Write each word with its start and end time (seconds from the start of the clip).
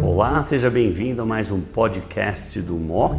Olá, 0.00 0.40
seja 0.44 0.70
bem-vindo 0.70 1.20
a 1.20 1.26
mais 1.26 1.50
um 1.50 1.60
podcast 1.60 2.60
do 2.62 2.74
MOC. 2.74 3.16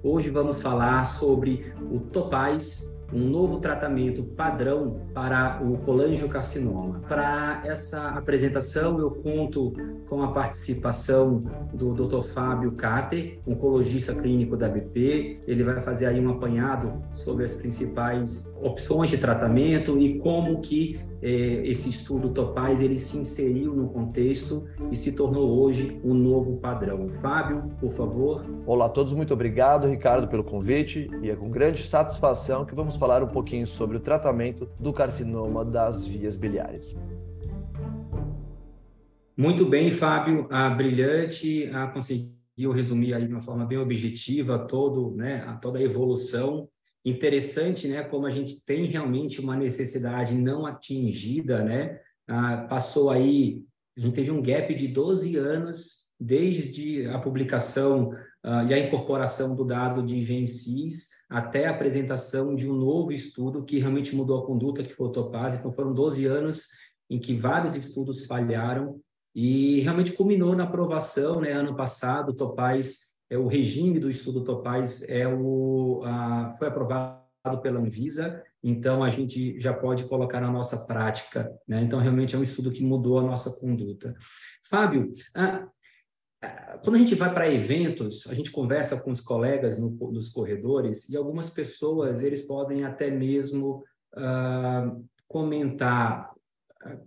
Hoje 0.00 0.30
vamos 0.30 0.62
falar 0.62 1.04
sobre 1.04 1.72
o 1.90 1.98
Topaz, 1.98 2.88
um 3.12 3.20
novo 3.20 3.58
tratamento 3.60 4.22
padrão 4.22 5.00
para 5.14 5.60
o 5.62 5.78
colangiocarcinoma. 5.78 7.00
Para 7.08 7.62
essa 7.64 8.10
apresentação, 8.10 8.98
eu 8.98 9.10
conto 9.10 9.72
com 10.08 10.22
a 10.22 10.32
participação 10.32 11.40
do 11.72 11.92
Dr. 11.94 12.22
Fábio 12.22 12.72
Cater, 12.72 13.38
oncologista 13.46 14.14
clínico 14.14 14.56
da 14.56 14.68
BP. 14.68 15.40
Ele 15.46 15.64
vai 15.64 15.80
fazer 15.80 16.06
aí 16.06 16.20
um 16.20 16.30
apanhado 16.30 17.02
sobre 17.12 17.44
as 17.44 17.54
principais 17.54 18.54
opções 18.60 19.10
de 19.10 19.18
tratamento 19.18 19.98
e 19.98 20.18
como 20.18 20.60
que 20.60 21.00
é, 21.20 21.28
esse 21.64 21.88
estudo 21.88 22.30
Topaz 22.30 22.80
ele 22.80 22.98
se 22.98 23.18
inseriu 23.18 23.74
no 23.74 23.88
contexto 23.88 24.64
e 24.90 24.96
se 24.96 25.12
tornou 25.12 25.60
hoje 25.60 26.00
um 26.04 26.14
novo 26.14 26.56
padrão. 26.58 27.08
Fábio, 27.08 27.70
por 27.80 27.90
favor. 27.90 28.44
Olá 28.66 28.86
a 28.86 28.88
todos, 28.88 29.12
muito 29.12 29.32
obrigado, 29.32 29.88
Ricardo, 29.88 30.28
pelo 30.28 30.44
convite 30.44 31.10
e 31.22 31.30
é 31.30 31.36
com 31.36 31.50
grande 31.50 31.82
satisfação 31.86 32.64
que 32.64 32.74
vamos 32.74 32.96
falar 32.98 33.22
um 33.22 33.28
pouquinho 33.28 33.66
sobre 33.66 33.96
o 33.96 34.00
tratamento 34.00 34.68
do 34.80 34.92
carcinoma 34.92 35.64
das 35.64 36.04
vias 36.04 36.36
biliares. 36.36 36.96
Muito 39.36 39.64
bem, 39.64 39.90
Fábio, 39.90 40.48
a 40.50 40.68
brilhante, 40.68 41.70
a 41.72 41.86
conseguiu 41.86 42.72
resumir 42.72 43.14
aí 43.14 43.26
de 43.26 43.32
uma 43.32 43.40
forma 43.40 43.64
bem 43.64 43.78
objetiva 43.78 44.58
todo, 44.58 45.14
né, 45.14 45.44
a 45.46 45.54
toda 45.54 45.78
a 45.78 45.82
evolução 45.82 46.68
interessante, 47.04 47.86
né, 47.86 48.02
como 48.02 48.26
a 48.26 48.30
gente 48.30 48.64
tem 48.64 48.86
realmente 48.86 49.40
uma 49.40 49.56
necessidade 49.56 50.34
não 50.34 50.66
atingida, 50.66 51.62
né? 51.62 52.00
Ah, 52.26 52.66
passou 52.68 53.10
aí, 53.10 53.62
a 53.96 54.00
gente 54.00 54.14
teve 54.14 54.30
um 54.30 54.42
gap 54.42 54.74
de 54.74 54.88
12 54.88 55.36
anos 55.36 56.07
desde 56.20 57.06
a 57.06 57.18
publicação 57.18 58.12
ah, 58.42 58.64
e 58.64 58.72
a 58.72 58.78
incorporação 58.78 59.54
do 59.54 59.64
dado 59.64 60.02
de 60.02 60.22
GenSys 60.22 61.08
até 61.28 61.66
a 61.66 61.70
apresentação 61.70 62.54
de 62.54 62.68
um 62.68 62.74
novo 62.74 63.12
estudo 63.12 63.64
que 63.64 63.78
realmente 63.78 64.14
mudou 64.16 64.38
a 64.38 64.46
conduta, 64.46 64.82
que 64.82 64.94
foi 64.94 65.08
o 65.08 65.12
Topaz. 65.12 65.54
Então, 65.54 65.72
foram 65.72 65.92
12 65.92 66.24
anos 66.26 66.68
em 67.10 67.18
que 67.18 67.34
vários 67.34 67.74
estudos 67.74 68.26
falharam 68.26 69.00
e 69.34 69.80
realmente 69.80 70.12
culminou 70.12 70.56
na 70.56 70.64
aprovação, 70.64 71.40
né, 71.40 71.52
ano 71.52 71.76
passado, 71.76 72.30
o 72.30 72.34
Topaz 72.34 73.08
é 73.30 73.36
o 73.36 73.46
regime 73.46 73.98
do 73.98 74.08
estudo 74.08 74.42
Topaz 74.42 75.02
é 75.08 75.28
o, 75.28 76.02
a, 76.04 76.50
foi 76.58 76.68
aprovado 76.68 77.20
pela 77.62 77.78
Anvisa, 77.78 78.42
então 78.62 79.02
a 79.02 79.08
gente 79.08 79.58
já 79.60 79.72
pode 79.72 80.04
colocar 80.04 80.40
na 80.40 80.50
nossa 80.50 80.86
prática. 80.86 81.52
Né? 81.66 81.82
Então, 81.82 81.98
realmente 81.98 82.34
é 82.34 82.38
um 82.38 82.42
estudo 82.42 82.70
que 82.70 82.82
mudou 82.82 83.18
a 83.18 83.22
nossa 83.22 83.50
conduta. 83.50 84.14
Fábio, 84.68 85.12
a, 85.34 85.44
a, 85.44 85.68
quando 86.82 86.96
a 86.96 86.98
gente 86.98 87.14
vai 87.14 87.32
para 87.32 87.52
eventos, 87.52 88.26
a 88.28 88.34
gente 88.34 88.50
conversa 88.50 89.00
com 89.00 89.10
os 89.10 89.20
colegas 89.20 89.78
no, 89.78 89.90
nos 90.12 90.28
corredores 90.28 91.08
e 91.08 91.16
algumas 91.16 91.50
pessoas, 91.50 92.22
eles 92.22 92.42
podem 92.42 92.84
até 92.84 93.10
mesmo 93.10 93.82
uh, 94.14 95.04
comentar, 95.26 96.32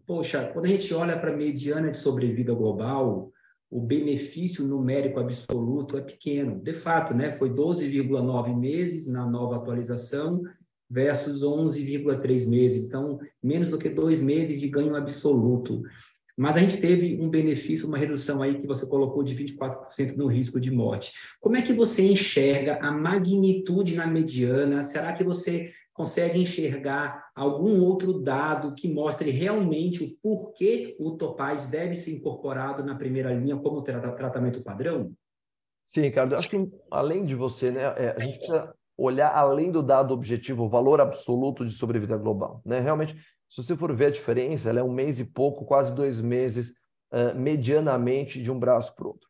poxa, 0.06 0.50
quando 0.54 0.66
a 0.66 0.70
gente 0.70 0.94
olha 0.94 1.18
para 1.18 1.32
a 1.34 1.38
mediana 1.38 1.90
de 1.90 1.98
sobrevida 1.98 2.54
global, 2.54 3.32
o 3.70 3.80
benefício 3.80 4.68
numérico 4.68 5.20
absoluto 5.20 5.98
é 5.98 6.02
pequeno. 6.02 6.60
De 6.62 6.74
fato, 6.74 7.14
né, 7.14 7.32
foi 7.32 7.50
12,9 7.50 8.60
meses 8.60 9.08
na 9.08 9.26
nova 9.26 9.56
atualização 9.56 10.42
versus 10.90 11.42
11,3 11.42 12.50
meses. 12.50 12.90
Então, 12.90 13.18
menos 13.42 13.70
do 13.70 13.78
que 13.78 13.90
dois 13.90 14.20
meses 14.20 14.60
de 14.60 14.68
ganho 14.68 14.94
absoluto. 14.94 15.84
Mas 16.38 16.56
a 16.56 16.60
gente 16.60 16.78
teve 16.78 17.22
um 17.22 17.30
benefício, 17.30 17.88
uma 17.88 17.98
redução 17.98 18.42
aí 18.42 18.58
que 18.58 18.68
você 18.68 18.86
colocou 18.86 19.24
de 19.24 19.36
24% 19.36 20.16
no 20.16 20.28
risco 20.28 20.60
de 20.60 20.72
morte. 20.72 21.14
Como 21.40 21.58
é 21.58 21.62
que 21.62 21.74
você 21.74 22.06
enxerga 22.06 22.80
a 22.82 22.92
magnitude 22.92 23.96
na 23.96 24.08
mediana? 24.08 24.82
Será 24.82 25.14
que 25.14 25.24
você 25.24 25.72
consegue 25.94 26.40
enxergar 26.40 27.30
algum 27.36 27.82
outro 27.84 28.14
dado 28.22 28.74
que 28.74 28.92
mostre 28.92 29.30
realmente 29.30 30.04
o 30.04 30.10
porquê 30.22 30.96
o 31.00 31.12
Topaz 31.12 31.70
deve 31.70 31.96
ser 31.96 32.16
incorporado 32.16 32.84
na 32.84 32.96
primeira 32.96 33.34
linha 33.34 33.58
como 33.58 33.82
tratamento 33.82 34.64
padrão? 34.64 35.14
Sim, 35.86 36.02
Ricardo. 36.02 36.34
Acho 36.34 36.50
que 36.50 36.72
além 36.90 37.26
de 37.26 37.36
você, 37.36 37.70
né, 37.70 37.82
é, 37.82 38.16
a 38.18 38.20
gente 38.22 38.38
precisa 38.38 38.74
olhar 38.98 39.32
além 39.34 39.72
do 39.72 39.82
dado 39.82 40.14
objetivo, 40.14 40.64
o 40.64 40.70
valor 40.70 41.02
absoluto 41.02 41.66
de 41.66 41.72
sobrevida 41.72 42.16
global. 42.18 42.62
Né? 42.66 42.80
Realmente, 42.80 43.16
se 43.52 43.62
você 43.62 43.76
for 43.76 43.94
ver 43.94 44.06
a 44.06 44.12
diferença, 44.12 44.70
ela 44.70 44.80
é 44.80 44.84
um 44.84 44.94
mês 44.94 45.20
e 45.20 45.26
pouco, 45.26 45.66
quase 45.66 45.94
dois 45.94 46.22
meses, 46.22 46.70
uh, 47.12 47.38
medianamente, 47.38 48.42
de 48.42 48.50
um 48.50 48.58
braço 48.58 48.96
para 48.96 49.06
o 49.06 49.10
outro. 49.10 49.28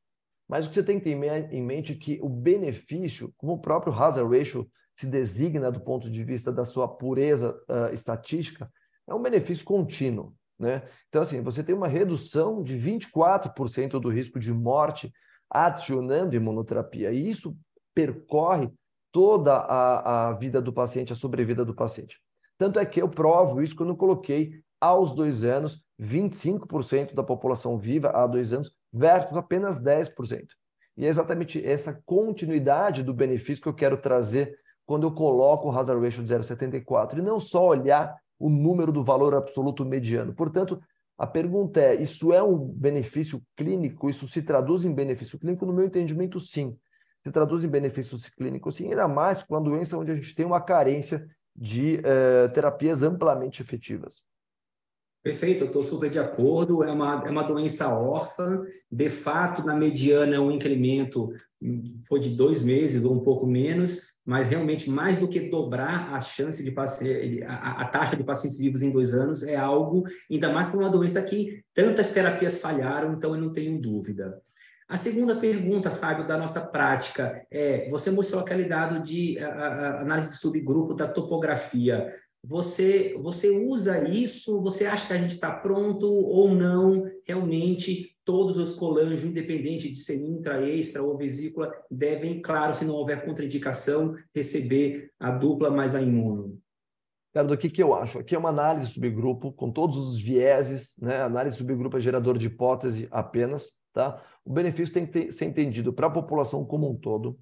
Mas 0.48 0.66
o 0.66 0.70
que 0.70 0.76
você 0.76 0.84
tem 0.84 1.00
que 1.00 1.06
ter 1.06 1.52
em 1.52 1.62
mente 1.64 1.94
é 1.94 1.96
que 1.96 2.20
o 2.22 2.30
benefício, 2.30 3.34
como 3.36 3.54
o 3.54 3.60
próprio 3.60 3.92
hazard 3.92 4.38
ratio 4.38 4.70
se 4.94 5.08
designa 5.08 5.72
do 5.72 5.80
ponto 5.80 6.08
de 6.08 6.24
vista 6.24 6.52
da 6.52 6.66
sua 6.66 6.88
pureza 6.88 7.60
uh, 7.68 7.92
estatística, 7.92 8.72
é 9.08 9.14
um 9.16 9.22
benefício 9.24 9.66
contínuo. 9.66 10.36
Né? 10.60 10.84
Então, 11.10 11.24
assim, 11.24 11.42
você 11.42 11.64
tem 11.64 11.74
uma 11.74 11.88
redução 11.88 12.62
de 12.62 12.76
24% 12.78 14.00
do 14.00 14.10
risco 14.10 14.40
de 14.40 14.54
morte 14.54 15.12
adicionando 15.50 16.36
imunoterapia, 16.36 17.12
e 17.12 17.28
isso 17.28 17.58
percorre 17.96 18.72
toda 19.12 19.56
a, 19.56 20.28
a 20.30 20.34
vida 20.34 20.62
do 20.62 20.72
paciente, 20.72 21.12
a 21.12 21.16
sobrevida 21.16 21.66
do 21.66 21.74
paciente. 21.74 22.22
Tanto 22.62 22.78
é 22.78 22.86
que 22.86 23.02
eu 23.02 23.10
provo 23.10 23.60
isso 23.64 23.76
quando 23.76 23.90
eu 23.90 23.96
coloquei 23.96 24.62
aos 24.80 25.16
dois 25.16 25.44
anos 25.44 25.84
25% 26.00 27.16
da 27.16 27.24
população 27.24 27.76
viva 27.76 28.12
há 28.12 28.28
dois 28.28 28.54
anos 28.54 28.72
versus 28.94 29.36
apenas 29.36 29.84
10%. 29.84 30.46
E 30.96 31.04
é 31.04 31.08
exatamente 31.08 31.66
essa 31.66 32.00
continuidade 32.06 33.02
do 33.02 33.16
benefício 33.16 33.64
que 33.64 33.68
eu 33.68 33.74
quero 33.74 33.98
trazer 33.98 34.56
quando 34.86 35.08
eu 35.08 35.12
coloco 35.12 35.68
o 35.68 35.72
hazard 35.76 36.06
ratio 36.06 36.24
de 36.24 36.32
0,74 36.32 37.18
e 37.18 37.22
não 37.24 37.40
só 37.40 37.66
olhar 37.66 38.16
o 38.38 38.48
número 38.48 38.92
do 38.92 39.04
valor 39.04 39.34
absoluto 39.34 39.84
mediano. 39.84 40.32
Portanto, 40.32 40.80
a 41.18 41.26
pergunta 41.26 41.82
é: 41.82 41.96
isso 42.00 42.32
é 42.32 42.44
um 42.44 42.60
benefício 42.60 43.42
clínico? 43.58 44.08
Isso 44.08 44.28
se 44.28 44.40
traduz 44.40 44.86
em 44.86 44.94
benefício 44.94 45.40
clínico? 45.40 45.66
No 45.66 45.74
meu 45.74 45.86
entendimento, 45.86 46.40
sim. 46.40 46.78
Se 47.24 47.32
traduz 47.32 47.64
em 47.64 47.68
benefício 47.68 48.16
clínico, 48.38 48.72
sim, 48.72 48.90
ainda 48.90 49.08
mais 49.08 49.42
com 49.42 49.56
uma 49.56 49.62
doença 49.62 49.98
onde 49.98 50.12
a 50.12 50.16
gente 50.16 50.36
tem 50.36 50.46
uma 50.46 50.62
carência 50.62 51.28
de 51.56 52.00
eh, 52.04 52.48
terapias 52.50 53.04
amplamente 53.04 53.62
efetivas. 53.62 54.24
Perfeito, 55.24 55.62
eu 55.62 55.68
estou 55.68 55.84
super 55.84 56.10
de 56.10 56.18
acordo. 56.18 56.84
É 56.84 56.92
uma, 56.92 57.24
é 57.26 57.30
uma 57.30 57.44
doença 57.44 57.94
órfã. 57.96 58.64
De 58.92 59.10
fato, 59.10 59.64
na 59.64 59.76
mediana, 59.76 60.42
o 60.42 60.52
incremento 60.52 61.32
foi 62.08 62.20
de 62.20 62.30
dois 62.30 62.64
meses 62.64 63.04
ou 63.04 63.14
um 63.14 63.20
pouco 63.20 63.46
menos, 63.46 64.18
mas 64.26 64.48
realmente 64.48 64.90
mais 64.90 65.20
do 65.20 65.28
que 65.28 65.40
dobrar 65.42 66.12
a 66.12 66.20
chance 66.20 66.64
de 66.64 66.72
paciente, 66.72 67.44
a, 67.44 67.82
a, 67.82 67.86
taxa 67.86 68.16
de 68.16 68.24
pacientes 68.24 68.58
vivos 68.58 68.82
em 68.82 68.90
dois 68.90 69.14
anos 69.14 69.44
é 69.44 69.56
algo, 69.56 70.04
ainda 70.30 70.52
mais 70.52 70.68
para 70.68 70.80
uma 70.80 70.90
doença 70.90 71.22
que 71.22 71.64
tantas 71.72 72.12
terapias 72.12 72.60
falharam, 72.60 73.14
então 73.14 73.36
eu 73.36 73.42
não 73.42 73.52
tenho 73.52 73.80
dúvida. 73.80 74.42
A 74.92 74.98
segunda 74.98 75.38
pergunta, 75.38 75.90
Fábio, 75.90 76.28
da 76.28 76.38
nossa 76.38 76.60
prática 76.60 77.48
é: 77.50 77.90
você 77.90 78.12
mostrou 78.12 78.42
aquele 78.42 78.66
dado 78.66 79.02
de 79.02 79.40
a, 79.40 79.48
a, 79.48 80.02
análise 80.02 80.32
de 80.32 80.36
subgrupo 80.36 80.94
da 80.94 81.08
topografia. 81.08 82.14
Você, 82.44 83.18
você 83.18 83.50
usa 83.52 84.06
isso? 84.10 84.62
Você 84.62 84.86
acha 84.86 85.08
que 85.08 85.14
a 85.14 85.18
gente 85.18 85.30
está 85.30 85.50
pronto 85.50 86.12
ou 86.12 86.54
não? 86.54 87.10
Realmente, 87.26 88.18
todos 88.26 88.58
os 88.58 88.76
colângios, 88.76 89.24
independente 89.24 89.90
de 89.90 89.96
ser 89.96 90.18
intra, 90.18 90.62
extra 90.68 91.02
ou 91.02 91.18
vesícula, 91.18 91.72
devem, 91.90 92.42
claro, 92.42 92.74
se 92.74 92.84
não 92.84 92.96
houver 92.96 93.24
contraindicação, 93.24 94.14
receber 94.36 95.10
a 95.18 95.32
dupla 95.32 95.72
mais 95.72 95.96
a 95.96 96.02
imuno. 96.02 96.60
Ricardo, 97.34 97.54
o 97.54 97.58
que, 97.58 97.70
que 97.70 97.82
eu 97.82 97.96
acho? 97.96 98.20
Aqui 98.20 98.36
é 98.36 98.38
uma 98.38 98.50
análise 98.50 98.92
subgrupo 98.92 99.54
com 99.54 99.72
todos 99.72 99.96
os 99.96 100.22
vieses, 100.22 100.96
né? 101.02 101.22
Análise 101.22 101.56
de 101.56 101.64
subgrupo 101.64 101.96
é 101.96 102.02
gerador 102.02 102.38
de 102.38 102.48
hipótese 102.48 103.08
apenas, 103.10 103.80
tá? 103.94 104.22
O 104.44 104.52
benefício 104.52 104.94
tem 104.94 105.06
que 105.06 105.12
ter, 105.12 105.32
ser 105.32 105.46
entendido 105.46 105.94
para 105.94 106.08
a 106.08 106.12
população 106.12 106.66
como 106.66 106.90
um 106.90 106.96
todo. 106.96 107.40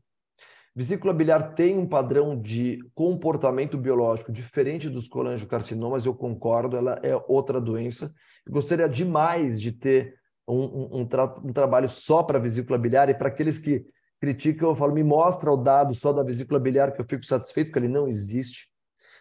Vesícula 0.75 1.13
biliar 1.13 1.55
tem 1.55 1.77
um 1.77 1.87
padrão 1.87 2.39
de 2.39 2.79
comportamento 2.93 3.77
biológico 3.77 4.31
diferente 4.31 4.89
dos 4.89 5.07
colangiocarcinomas, 5.07 6.05
eu 6.05 6.13
concordo, 6.13 6.77
ela 6.77 6.99
é 7.03 7.15
outra 7.27 7.59
doença. 7.59 8.13
Eu 8.45 8.53
gostaria 8.53 8.87
demais 8.87 9.59
de 9.59 9.71
ter 9.71 10.15
um, 10.47 10.61
um, 10.61 11.01
um, 11.01 11.05
tra 11.05 11.25
um 11.43 11.51
trabalho 11.51 11.89
só 11.89 12.23
para 12.23 12.39
vesícula 12.39 12.77
biliar, 12.77 13.09
e 13.09 13.13
para 13.13 13.27
aqueles 13.27 13.57
que 13.57 13.85
criticam, 14.19 14.69
eu 14.69 14.75
falo, 14.75 14.93
me 14.93 15.03
mostra 15.03 15.51
o 15.51 15.57
dado 15.57 15.93
só 15.93 16.11
da 16.11 16.23
vesícula 16.23 16.59
biliar, 16.59 16.91
que 16.93 17.01
eu 17.01 17.05
fico 17.05 17.25
satisfeito, 17.25 17.67
porque 17.67 17.79
ele 17.79 17.87
não 17.87 18.07
existe. 18.07 18.69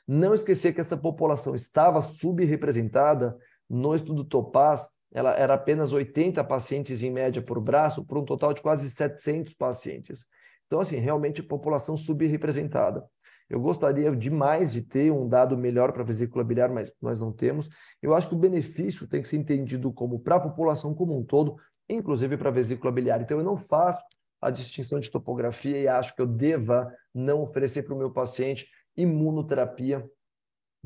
Não 0.07 0.33
esquecer 0.33 0.73
que 0.73 0.81
essa 0.81 0.97
população 0.97 1.55
estava 1.55 2.01
subrepresentada 2.01 3.37
no 3.69 3.95
estudo 3.95 4.25
Topaz, 4.25 4.89
ela 5.13 5.33
era 5.35 5.55
apenas 5.55 5.93
80 5.93 6.43
pacientes 6.45 7.03
em 7.03 7.11
média 7.11 7.41
por 7.41 7.61
braço, 7.61 8.05
por 8.05 8.19
um 8.19 8.25
total 8.25 8.53
de 8.53 8.61
quase 8.61 8.91
700 8.91 9.55
pacientes. 9.55 10.27
Então, 10.67 10.81
assim, 10.81 10.97
realmente 10.97 11.43
população 11.43 11.97
subrepresentada. 11.97 13.05
Eu 13.49 13.59
gostaria 13.59 14.15
demais 14.15 14.71
de 14.73 14.83
ter 14.83 15.11
um 15.11 15.27
dado 15.27 15.57
melhor 15.57 15.93
para 15.93 16.03
a 16.03 16.05
vesícula 16.05 16.45
biliar, 16.45 16.69
mas 16.69 16.93
nós 17.01 17.19
não 17.19 17.33
temos. 17.33 17.71
Eu 18.03 18.15
acho 18.15 18.29
que 18.29 18.35
o 18.35 18.39
benefício 18.39 19.09
tem 19.09 19.23
que 19.23 19.29
ser 19.29 19.39
entendido 19.39 19.91
como 19.91 20.21
para 20.21 20.37
a 20.37 20.41
população 20.41 20.95
como 20.95 21.19
um 21.19 21.25
todo, 21.25 21.57
inclusive 21.89 22.37
para 22.37 22.51
a 22.51 22.53
vesícula 22.53 22.93
biliar. 22.93 23.23
Então, 23.23 23.39
eu 23.39 23.45
não 23.45 23.57
faço 23.57 24.03
a 24.41 24.51
distinção 24.51 25.01
de 25.01 25.11
topografia 25.11 25.79
e 25.79 25.89
acho 25.89 26.15
que 26.15 26.21
eu 26.21 26.27
deva 26.27 26.93
não 27.15 27.43
oferecer 27.43 27.83
para 27.83 27.95
o 27.95 27.99
meu 27.99 28.11
paciente 28.11 28.69
imunoterapia 28.95 30.05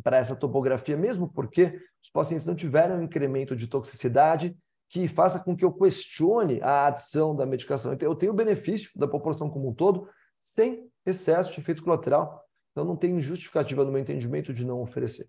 para 0.03 0.19
essa 0.19 0.37
topografia, 0.37 0.97
mesmo 0.97 1.33
porque 1.33 1.81
os 2.03 2.11
pacientes 2.11 2.47
não 2.47 2.55
tiveram 2.55 2.99
um 2.99 3.03
incremento 3.03 3.55
de 3.55 3.67
toxicidade 3.67 4.57
que 4.89 5.09
faça 5.09 5.41
com 5.41 5.57
que 5.57 5.65
eu 5.65 5.73
questione 5.73 6.61
a 6.61 6.87
adição 6.87 7.35
da 7.35 7.47
medicação. 7.47 7.93
Então, 7.93 8.09
eu 8.09 8.15
tenho 8.15 8.35
benefício 8.35 8.91
da 8.95 9.09
população 9.09 9.49
como 9.49 9.71
um 9.71 9.75
todo, 9.75 10.07
sem 10.39 10.87
excesso 11.07 11.53
de 11.53 11.61
efeito 11.61 11.83
colateral. 11.83 12.43
Então, 12.71 12.85
não 12.85 12.97
tem 12.97 13.19
justificativa, 13.21 13.85
no 13.85 13.91
meu 13.91 14.01
entendimento, 14.01 14.53
de 14.53 14.65
não 14.65 14.83
oferecer. 14.83 15.27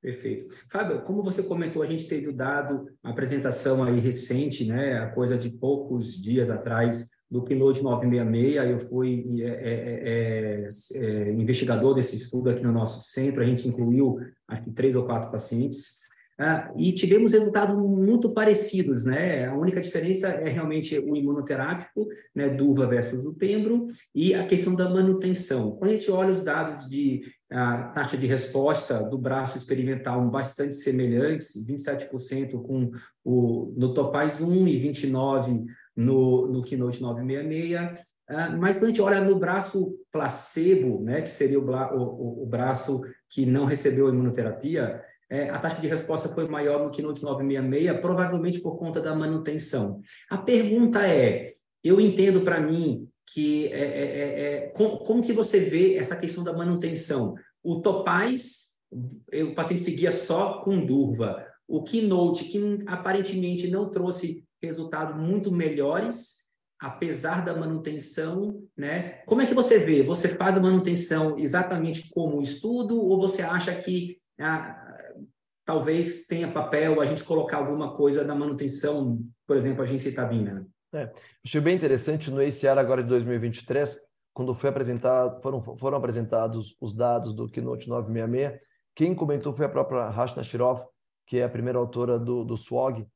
Perfeito. 0.00 0.54
Fábio, 0.70 1.02
como 1.02 1.22
você 1.22 1.42
comentou, 1.42 1.82
a 1.82 1.86
gente 1.86 2.06
teve 2.06 2.28
o 2.28 2.32
dado, 2.32 2.86
a 3.02 3.10
apresentação 3.10 3.82
aí 3.82 3.98
recente, 3.98 4.66
né, 4.66 4.98
a 4.98 5.10
coisa 5.10 5.36
de 5.36 5.50
poucos 5.50 6.20
dias 6.20 6.50
atrás, 6.50 7.08
do 7.34 7.42
Keynote 7.42 7.82
966, 7.82 8.70
eu 8.70 8.78
fui 8.78 9.42
é, 9.42 9.48
é, 9.48 10.68
é, 10.68 10.68
é, 10.94 11.32
investigador 11.32 11.92
desse 11.92 12.14
estudo 12.14 12.48
aqui 12.48 12.62
no 12.62 12.70
nosso 12.70 13.00
centro, 13.00 13.42
a 13.42 13.44
gente 13.44 13.66
incluiu, 13.66 14.20
acho 14.46 14.62
que, 14.62 14.70
três 14.70 14.94
ou 14.94 15.04
quatro 15.04 15.32
pacientes, 15.32 16.04
ah, 16.38 16.72
e 16.76 16.92
tivemos 16.92 17.32
resultados 17.32 17.76
muito 17.76 18.32
parecidos, 18.32 19.04
né? 19.04 19.46
A 19.46 19.54
única 19.56 19.80
diferença 19.80 20.28
é 20.28 20.48
realmente 20.48 20.96
o 20.98 21.16
imunoterápico, 21.16 22.06
né, 22.34 22.48
Duva 22.48 22.86
versus 22.86 23.24
o 23.24 23.34
Pembro, 23.34 23.86
e 24.14 24.32
a 24.32 24.46
questão 24.46 24.76
da 24.76 24.88
manutenção. 24.88 25.72
Quando 25.72 25.90
a 25.90 25.94
gente 25.94 26.10
olha 26.10 26.30
os 26.30 26.42
dados 26.42 26.88
de 26.88 27.22
a 27.50 27.84
taxa 27.88 28.16
de 28.16 28.26
resposta 28.26 29.00
do 29.00 29.18
braço 29.18 29.58
experimental 29.58 30.28
bastante 30.28 30.74
semelhantes, 30.74 31.66
27% 31.68 32.60
com 32.62 32.90
o, 33.24 33.72
no 33.76 33.94
Topaz 33.94 34.40
1 34.40 34.66
e 34.68 34.92
29% 34.92 35.64
no, 35.96 36.46
no 36.46 36.62
Keynote 36.62 37.00
966, 37.00 38.00
uh, 38.30 38.58
mas 38.58 38.76
quando 38.76 38.84
a 38.84 38.88
gente 38.88 39.02
olha 39.02 39.20
no 39.20 39.38
braço 39.38 39.96
placebo, 40.12 41.02
né, 41.02 41.22
que 41.22 41.30
seria 41.30 41.58
o, 41.58 41.64
o, 41.64 42.42
o 42.42 42.46
braço 42.46 43.02
que 43.28 43.46
não 43.46 43.64
recebeu 43.64 44.08
imunoterapia, 44.08 45.02
é, 45.30 45.48
a 45.48 45.58
taxa 45.58 45.80
de 45.80 45.88
resposta 45.88 46.28
foi 46.28 46.46
maior 46.46 46.84
no 46.84 46.90
Keynote 46.90 47.22
966, 47.22 48.00
provavelmente 48.00 48.60
por 48.60 48.78
conta 48.78 49.00
da 49.00 49.14
manutenção. 49.14 50.00
A 50.30 50.38
pergunta 50.38 51.06
é, 51.06 51.54
eu 51.82 52.00
entendo 52.00 52.42
para 52.42 52.60
mim 52.60 53.08
que 53.32 53.68
é, 53.68 53.80
é, 53.80 54.02
é, 54.02 54.42
é 54.42 54.60
como, 54.68 54.98
como, 54.98 55.22
que 55.22 55.32
você 55.32 55.60
vê 55.60 55.96
essa 55.96 56.16
questão 56.16 56.44
da 56.44 56.52
manutenção? 56.52 57.34
O 57.62 57.80
Topaz, 57.80 58.78
o 58.92 59.54
paciente 59.54 59.82
seguia 59.82 60.10
só 60.10 60.60
com 60.62 60.84
Durva. 60.84 61.44
O 61.66 61.82
Keynote, 61.82 62.44
que 62.44 62.84
aparentemente 62.86 63.68
não 63.68 63.90
trouxe 63.90 64.44
resultados 64.64 65.20
muito 65.20 65.52
melhores, 65.52 66.44
apesar 66.80 67.44
da 67.44 67.56
manutenção, 67.56 68.62
né? 68.76 69.22
Como 69.26 69.40
é 69.40 69.46
que 69.46 69.54
você 69.54 69.78
vê? 69.78 70.02
Você 70.02 70.28
faz 70.36 70.56
a 70.56 70.60
manutenção 70.60 71.38
exatamente 71.38 72.10
como 72.10 72.40
estudo 72.40 73.00
ou 73.00 73.18
você 73.18 73.42
acha 73.42 73.74
que 73.74 74.18
ah, 74.40 74.84
talvez 75.64 76.26
tenha 76.26 76.50
papel 76.50 77.00
a 77.00 77.06
gente 77.06 77.24
colocar 77.24 77.58
alguma 77.58 77.96
coisa 77.96 78.24
na 78.24 78.34
manutenção, 78.34 79.18
por 79.46 79.56
exemplo, 79.56 79.82
a 79.82 79.86
gencitabina? 79.86 80.66
É, 80.92 81.10
achei 81.44 81.60
bem 81.60 81.74
interessante 81.74 82.30
no 82.30 82.40
ACR 82.40 82.78
agora 82.78 83.02
de 83.02 83.08
2023, 83.08 83.96
quando 84.32 84.54
foi 84.54 84.70
apresentado, 84.70 85.40
foram, 85.42 85.62
foram 85.62 85.98
apresentados 85.98 86.76
os 86.80 86.92
dados 86.92 87.34
do 87.34 87.48
Keynote 87.48 87.88
966, 87.88 88.60
quem 88.94 89.14
comentou 89.14 89.52
foi 89.52 89.66
a 89.66 89.68
própria 89.68 90.08
Rashna 90.08 90.44
Shirov, 90.44 90.84
que 91.26 91.38
é 91.38 91.44
a 91.44 91.48
primeira 91.48 91.78
autora 91.78 92.18
do, 92.18 92.44
do 92.44 92.56
SWOG, 92.56 93.06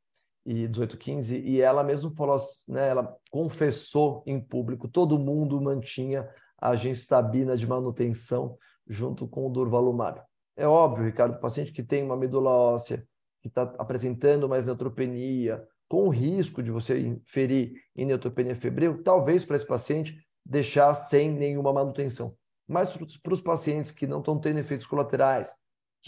e 0.49 0.55
1815, 0.55 1.37
e 1.37 1.61
ela 1.61 1.85
mesmo 1.85 2.11
falou, 2.13 2.39
né, 2.67 2.89
ela 2.89 3.15
confessou 3.31 4.23
em 4.25 4.41
público, 4.41 4.89
todo 4.89 5.19
mundo 5.19 5.61
mantinha 5.61 6.27
a 6.57 6.75
gencitabina 6.75 7.55
de 7.55 7.67
manutenção 7.67 8.57
junto 8.87 9.29
com 9.29 9.47
o 9.47 9.51
durvalumab. 9.51 10.23
É 10.57 10.67
óbvio, 10.67 11.05
Ricardo, 11.05 11.37
o 11.37 11.41
paciente 11.41 11.71
que 11.71 11.83
tem 11.83 12.03
uma 12.03 12.17
medula 12.17 12.49
óssea, 12.49 13.07
que 13.43 13.49
está 13.49 13.75
apresentando 13.79 14.49
mais 14.49 14.65
neutropenia, 14.65 15.63
com 15.87 16.07
o 16.07 16.09
risco 16.09 16.63
de 16.63 16.71
você 16.71 16.99
inferir 16.99 17.75
em 17.95 18.07
neutropenia 18.07 18.57
febril, 18.57 19.03
talvez 19.03 19.45
para 19.45 19.57
esse 19.57 19.67
paciente 19.67 20.19
deixar 20.45 20.95
sem 20.95 21.31
nenhuma 21.31 21.75
manutenção. 21.75 22.35
Mas 22.67 22.97
para 23.23 23.35
os 23.35 23.41
pacientes 23.43 23.93
que 23.93 24.07
não 24.07 24.21
estão 24.21 24.41
tendo 24.41 24.61
efeitos 24.61 24.87
colaterais, 24.87 25.55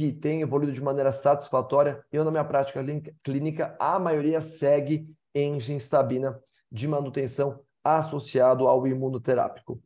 que 0.00 0.12
têm 0.12 0.40
evoluído 0.40 0.72
de 0.72 0.82
maneira 0.82 1.12
satisfatória, 1.12 2.02
eu 2.10 2.24
na 2.24 2.30
minha 2.30 2.44
prática 2.44 2.82
clínica, 3.22 3.76
a 3.78 3.98
maioria 3.98 4.40
segue 4.40 5.06
gencitabina 5.58 6.40
de 6.72 6.88
manutenção 6.88 7.60
associado 7.84 8.66
ao 8.66 8.86
imunoterápico. 8.86 9.78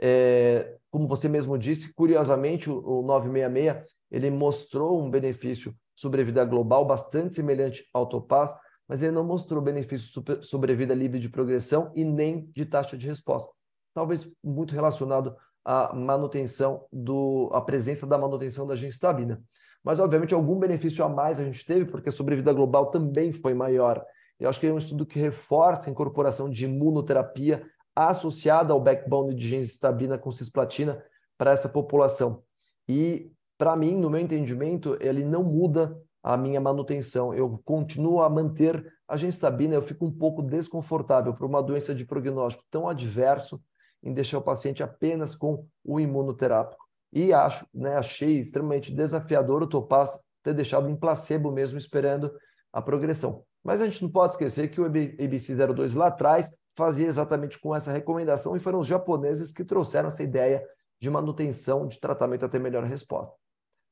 É, 0.00 0.78
como 0.90 1.06
você 1.06 1.28
mesmo 1.28 1.58
disse, 1.58 1.92
curiosamente, 1.92 2.70
o, 2.70 2.78
o 2.78 3.02
966 3.02 3.84
ele 4.10 4.30
mostrou 4.30 5.02
um 5.04 5.10
benefício 5.10 5.74
sobrevida 5.94 6.42
global 6.46 6.86
bastante 6.86 7.34
semelhante 7.34 7.86
ao 7.92 8.06
Topaz, 8.08 8.54
mas 8.88 9.02
ele 9.02 9.12
não 9.12 9.22
mostrou 9.22 9.60
benefício 9.60 10.10
sobrevida 10.40 10.94
livre 10.94 11.20
de 11.20 11.28
progressão 11.28 11.92
e 11.94 12.06
nem 12.06 12.46
de 12.46 12.64
taxa 12.64 12.96
de 12.96 13.06
resposta. 13.06 13.52
Talvez 13.92 14.26
muito 14.42 14.74
relacionado 14.74 15.36
a 15.70 15.94
manutenção 15.94 16.86
do 16.90 17.50
a 17.52 17.60
presença 17.60 18.06
da 18.06 18.16
manutenção 18.16 18.66
da 18.66 18.74
gencitabina. 18.74 19.42
Mas 19.84 20.00
obviamente 20.00 20.32
algum 20.32 20.58
benefício 20.58 21.04
a 21.04 21.10
mais 21.10 21.38
a 21.38 21.44
gente 21.44 21.62
teve 21.62 21.84
porque 21.84 22.08
a 22.08 22.12
sobrevida 22.12 22.54
global 22.54 22.86
também 22.86 23.34
foi 23.34 23.52
maior. 23.52 24.02
Eu 24.40 24.48
acho 24.48 24.58
que 24.58 24.66
é 24.66 24.72
um 24.72 24.78
estudo 24.78 25.04
que 25.04 25.18
reforça 25.18 25.86
a 25.86 25.90
incorporação 25.90 26.48
de 26.48 26.64
imunoterapia 26.64 27.62
associada 27.94 28.72
ao 28.72 28.80
backbone 28.80 29.34
de 29.34 29.46
gencitabina 29.46 30.16
com 30.16 30.32
cisplatina 30.32 31.04
para 31.36 31.50
essa 31.50 31.68
população. 31.68 32.42
E 32.88 33.30
para 33.58 33.76
mim, 33.76 33.94
no 33.94 34.08
meu 34.08 34.20
entendimento, 34.20 34.96
ele 35.02 35.22
não 35.22 35.44
muda 35.44 36.00
a 36.22 36.34
minha 36.34 36.62
manutenção. 36.62 37.34
Eu 37.34 37.60
continuo 37.62 38.22
a 38.22 38.30
manter 38.30 38.90
a 39.06 39.18
gencitabina, 39.18 39.74
eu 39.74 39.82
fico 39.82 40.06
um 40.06 40.10
pouco 40.10 40.40
desconfortável 40.40 41.34
por 41.34 41.44
uma 41.44 41.62
doença 41.62 41.94
de 41.94 42.06
prognóstico 42.06 42.64
tão 42.70 42.88
adverso 42.88 43.60
em 44.02 44.12
deixar 44.12 44.38
o 44.38 44.42
paciente 44.42 44.82
apenas 44.82 45.34
com 45.34 45.66
o 45.84 45.98
imunoterápico. 45.98 46.84
E 47.12 47.32
acho, 47.32 47.66
né, 47.72 47.96
achei 47.96 48.38
extremamente 48.38 48.94
desafiador 48.94 49.62
o 49.62 49.66
Topaz 49.66 50.18
ter 50.42 50.54
deixado 50.54 50.88
em 50.88 50.96
placebo 50.96 51.50
mesmo, 51.50 51.78
esperando 51.78 52.32
a 52.72 52.80
progressão. 52.80 53.44
Mas 53.64 53.80
a 53.80 53.84
gente 53.84 54.02
não 54.02 54.10
pode 54.10 54.34
esquecer 54.34 54.68
que 54.68 54.80
o 54.80 54.84
ABC02 54.84 55.96
lá 55.96 56.08
atrás 56.08 56.50
fazia 56.76 57.06
exatamente 57.06 57.58
com 57.58 57.74
essa 57.74 57.90
recomendação 57.90 58.56
e 58.56 58.60
foram 58.60 58.78
os 58.78 58.86
japoneses 58.86 59.52
que 59.52 59.64
trouxeram 59.64 60.08
essa 60.08 60.22
ideia 60.22 60.64
de 61.00 61.10
manutenção 61.10 61.86
de 61.86 61.98
tratamento 61.98 62.44
até 62.44 62.58
melhor 62.58 62.84
resposta. 62.84 63.34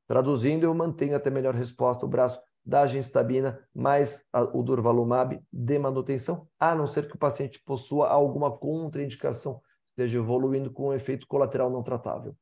Traduzindo, 0.07 0.65
eu 0.65 0.75
mantenho 0.75 1.17
até 1.17 1.31
melhor 1.31 1.55
resposta 1.55 2.07
o 2.07 2.09
braço 2.09 2.41
da 2.65 2.87
gencitabina 2.87 3.61
mais 3.75 4.25
o 4.53 4.63
durvalumab 4.63 5.41
de 5.53 5.79
manutenção, 5.79 6.49
a 6.59 6.75
não 6.75 6.87
ser 6.87 7.09
que 7.09 7.15
o 7.15 7.19
paciente 7.19 7.63
possua 7.65 8.09
alguma 8.09 8.57
contraindicação 8.57 9.61
esteja 9.97 10.19
evoluindo 10.19 10.71
com 10.71 10.89
um 10.89 10.93
efeito 10.93 11.27
colateral 11.27 11.71
não 11.71 11.83
tratável. 11.83 12.37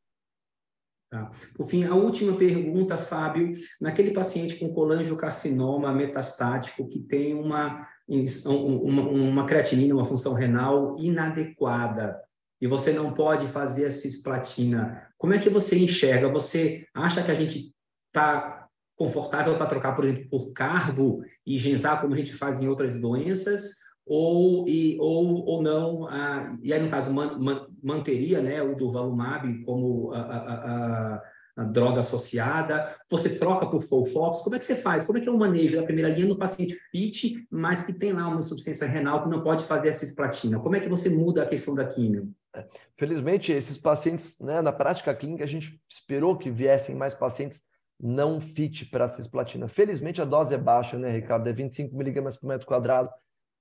Tá. 1.08 1.30
Por 1.54 1.64
fim, 1.64 1.84
a 1.84 1.94
última 1.94 2.36
pergunta, 2.36 2.98
Fábio, 2.98 3.50
naquele 3.80 4.10
paciente 4.10 4.56
com 4.56 4.74
colangiocarcinoma 4.74 5.92
metastático 5.92 6.88
que 6.88 6.98
tem 6.98 7.34
uma, 7.34 7.86
uma, 8.08 9.02
uma 9.02 9.46
creatinina, 9.46 9.94
uma 9.94 10.04
função 10.04 10.34
renal 10.34 10.96
inadequada, 10.98 12.20
e 12.60 12.66
você 12.66 12.92
não 12.92 13.12
pode 13.12 13.46
fazer 13.46 13.86
a 13.86 13.90
cisplatina, 13.90 15.08
como 15.16 15.34
é 15.34 15.38
que 15.38 15.50
você 15.50 15.78
enxerga? 15.78 16.28
Você 16.30 16.86
acha 16.92 17.22
que 17.22 17.30
a 17.30 17.34
gente 17.34 17.72
está 18.08 18.66
confortável 18.96 19.56
para 19.56 19.66
trocar, 19.66 19.94
por 19.94 20.04
exemplo, 20.04 20.28
por 20.28 20.52
carbo 20.52 21.22
e 21.46 21.58
genzar, 21.58 22.00
como 22.00 22.14
a 22.14 22.16
gente 22.16 22.32
faz 22.32 22.60
em 22.60 22.68
outras 22.68 22.98
doenças? 22.98 23.76
Ou, 24.06 24.68
e, 24.68 24.98
ou, 25.00 25.44
ou 25.46 25.62
não, 25.62 26.06
ah, 26.08 26.56
e 26.62 26.72
aí 26.72 26.80
no 26.80 26.90
caso 26.90 27.12
man, 27.12 27.38
man, 27.38 27.66
manteria 27.82 28.42
né, 28.42 28.62
o 28.62 28.76
durvalumab 28.76 29.62
como 29.64 30.12
a, 30.12 30.20
a, 30.20 30.36
a, 30.36 31.22
a, 31.56 31.64
droga 31.64 32.00
associada, 32.00 32.94
você 33.08 33.38
troca 33.38 33.66
por 33.66 33.82
Folfox, 33.82 34.42
como 34.42 34.56
é 34.56 34.58
que 34.58 34.64
você 34.64 34.76
faz? 34.76 35.06
Como 35.06 35.16
é 35.16 35.22
que 35.22 35.28
é 35.28 35.32
o 35.32 35.38
manejo 35.38 35.76
da 35.76 35.84
primeira 35.84 36.10
linha 36.10 36.28
no 36.28 36.36
paciente 36.36 36.78
FIT, 36.90 37.46
mas 37.50 37.82
que 37.82 37.94
tem 37.94 38.12
lá 38.12 38.28
uma 38.28 38.40
insuficiência 38.40 38.86
renal 38.86 39.22
que 39.22 39.30
não 39.30 39.42
pode 39.42 39.64
fazer 39.64 39.88
a 39.88 39.92
cisplatina? 39.92 40.60
Como 40.60 40.76
é 40.76 40.80
que 40.80 40.88
você 40.88 41.08
muda 41.08 41.42
a 41.42 41.46
questão 41.46 41.74
da 41.74 41.86
químio? 41.86 42.30
É, 42.54 42.66
felizmente, 42.98 43.52
esses 43.52 43.78
pacientes, 43.78 44.38
né, 44.40 44.60
na 44.60 44.72
prática 44.72 45.14
clínica, 45.14 45.44
a 45.44 45.48
gente 45.48 45.80
esperou 45.88 46.36
que 46.36 46.50
viessem 46.50 46.94
mais 46.94 47.14
pacientes 47.14 47.62
não 47.98 48.38
fit 48.38 48.84
para 48.86 49.06
a 49.06 49.08
cisplatina. 49.08 49.66
Felizmente, 49.66 50.20
a 50.20 50.26
dose 50.26 50.54
é 50.54 50.58
baixa, 50.58 50.98
né, 50.98 51.10
Ricardo? 51.10 51.48
É 51.48 51.52
25 51.52 51.96
miligramas 51.96 52.36
por 52.36 52.48
metro 52.48 52.66
quadrado 52.66 53.08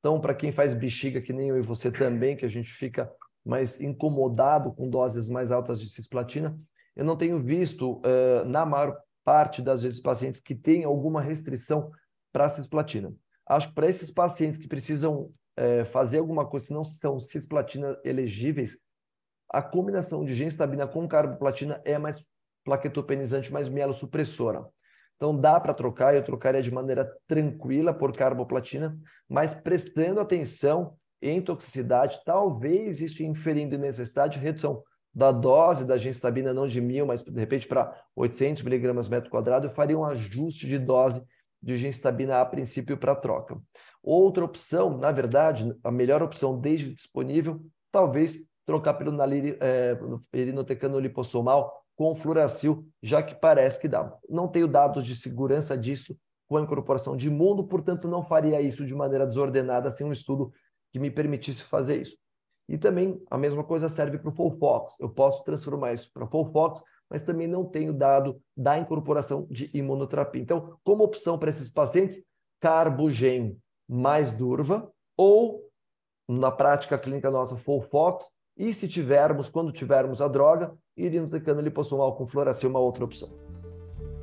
então, 0.04 0.20
para 0.20 0.36
quem 0.36 0.52
faz 0.52 0.74
bexiga, 0.74 1.22
que 1.22 1.32
nem 1.32 1.48
eu 1.48 1.58
e 1.58 1.62
você 1.62 1.90
também, 1.90 2.36
que 2.36 2.44
a 2.44 2.50
gente 2.50 2.70
fica 2.74 3.10
mais 3.46 3.80
incomodado 3.80 4.74
com 4.74 4.90
doses 4.90 5.30
mais 5.30 5.50
altas 5.50 5.80
de 5.80 5.90
cisplatina, 5.90 6.60
eu 6.94 7.06
não 7.06 7.16
tenho 7.16 7.40
visto, 7.40 8.02
uh, 8.02 8.44
na 8.46 8.66
maior 8.66 8.98
parte 9.24 9.62
das 9.62 9.82
vezes, 9.82 10.02
pacientes 10.02 10.42
que 10.42 10.54
têm 10.54 10.84
alguma 10.84 11.22
restrição 11.22 11.90
para 12.34 12.48
a 12.48 12.50
cisplatina. 12.50 13.16
Acho 13.48 13.70
que 13.70 13.76
para 13.76 13.88
esses 13.88 14.12
pacientes 14.12 14.60
que 14.60 14.68
precisam 14.68 15.32
uh, 15.58 15.86
fazer 15.94 16.18
alguma 16.18 16.46
coisa, 16.46 16.66
se 16.66 16.74
não 16.74 16.84
são 16.84 17.18
cisplatina 17.22 17.98
elegíveis, 18.04 18.78
a 19.50 19.62
combinação 19.62 20.26
de 20.26 20.36
genstabina 20.36 20.86
com 20.86 21.08
carboplatina 21.08 21.82
é 21.86 21.98
mais 21.98 22.26
plaquetopenizante, 22.66 23.54
mais 23.54 23.70
mielossupressora. 23.70 24.66
Então 25.24 25.40
dá 25.40 25.58
para 25.58 25.74
trocar, 25.74 26.14
eu 26.14 26.22
trocaria 26.22 26.62
de 26.62 26.70
maneira 26.70 27.10
tranquila 27.26 27.94
por 27.94 28.12
carboplatina, 28.12 29.00
mas 29.30 29.54
prestando 29.54 30.20
atenção 30.20 30.98
em 31.22 31.42
toxicidade, 31.42 32.20
talvez 32.26 33.00
isso 33.00 33.24
inferindo 33.24 33.78
necessidade 33.78 34.38
de 34.38 34.44
redução 34.44 34.84
da 35.16 35.32
dose 35.32 35.88
da 35.88 35.98
genstabina, 35.98 36.54
não 36.54 36.68
de 36.68 36.82
mil, 36.82 37.06
mas 37.06 37.24
de 37.24 37.40
repente 37.40 37.70
para 37.70 37.98
800 38.14 38.64
miligramas 38.64 39.08
metro 39.08 39.30
quadrado, 39.30 39.68
eu 39.68 39.72
faria 39.72 39.98
um 39.98 40.04
ajuste 40.04 40.68
de 40.68 40.78
dose 40.78 41.24
de 41.62 41.78
genstabina 41.78 42.42
a 42.42 42.46
princípio 42.46 42.98
para 42.98 43.16
troca. 43.16 43.58
Outra 44.04 44.44
opção, 44.44 44.98
na 44.98 45.14
verdade, 45.14 45.74
a 45.86 45.90
melhor 45.90 46.22
opção 46.22 46.60
desde 46.60 46.94
disponível, 46.94 47.62
talvez 47.94 48.36
trocar 48.66 48.96
pelo 48.96 49.14
naliri, 49.14 49.58
é, 49.62 49.98
erinotecano 50.34 51.00
lipossomal 51.00 51.83
com 51.96 52.16
fluoracil, 52.16 52.88
já 53.02 53.22
que 53.22 53.36
parece 53.36 53.80
que 53.80 53.88
dá. 53.88 54.16
Não 54.30 54.48
tenho 54.48 54.68
dados 54.68 55.06
de 55.06 55.16
segurança 55.16 55.78
disso 55.78 56.18
com 56.48 56.58
a 56.58 56.62
incorporação 56.62 57.16
de 57.16 57.28
imundo, 57.28 57.64
portanto 57.64 58.08
não 58.08 58.24
faria 58.24 58.62
isso 58.62 58.86
de 58.86 58.94
maneira 58.94 59.26
desordenada 59.26 59.90
sem 59.90 60.06
um 60.06 60.12
estudo 60.12 60.52
que 60.92 61.00
me 61.00 61.10
permitisse 61.10 61.64
fazer 61.64 62.02
isso. 62.02 62.18
E 62.68 62.78
também 62.78 63.22
a 63.30 63.38
mesma 63.38 63.64
coisa 63.64 63.90
serve 63.90 64.18
para 64.18 64.30
o 64.30 64.32
Folfox. 64.32 64.96
Eu 65.00 65.10
posso 65.10 65.44
transformar 65.44 65.94
isso 65.94 66.10
para 66.14 66.28
Folfox, 66.28 66.82
mas 67.10 67.24
também 67.24 67.48
não 67.48 67.66
tenho 67.66 67.94
dado 67.94 68.42
da 68.56 68.78
incorporação 68.78 69.46
de 69.50 69.70
imunoterapia. 69.74 70.42
Então, 70.42 70.78
como 70.84 71.04
opção 71.04 71.38
para 71.38 71.50
esses 71.50 71.70
pacientes, 71.70 72.24
carbogen 72.60 73.58
mais 73.88 74.32
durva 74.32 74.90
ou, 75.18 75.70
na 76.28 76.52
prática 76.52 76.98
clínica 76.98 77.30
nossa, 77.30 77.58
Folfox, 77.58 78.32
e 78.58 78.74
se 78.74 78.88
tivermos, 78.88 79.50
quando 79.50 79.72
tivermos 79.72 80.22
a 80.22 80.28
droga, 80.28 80.72
irinotecano 80.96 81.62
lipossomal 81.62 82.16
com 82.16 82.28
fluoracil, 82.28 82.70
uma 82.70 82.80
outra 82.80 83.04
opção. 83.04 83.30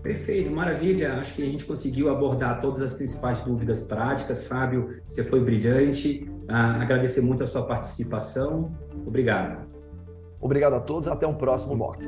Perfeito, 0.03 0.51
maravilha. 0.51 1.15
Acho 1.15 1.35
que 1.35 1.43
a 1.43 1.47
gente 1.47 1.65
conseguiu 1.65 2.09
abordar 2.09 2.59
todas 2.59 2.81
as 2.81 2.95
principais 2.95 3.43
dúvidas 3.43 3.81
práticas. 3.81 4.47
Fábio, 4.47 5.01
você 5.05 5.23
foi 5.23 5.41
brilhante. 5.41 6.27
Ah, 6.49 6.81
agradecer 6.81 7.21
muito 7.21 7.43
a 7.43 7.47
sua 7.47 7.67
participação. 7.67 8.75
Obrigado. 9.07 9.69
Obrigado 10.41 10.75
a 10.75 10.81
todos. 10.81 11.09
Até 11.09 11.27
um 11.27 11.35
próximo 11.35 11.77
mock. 11.77 12.03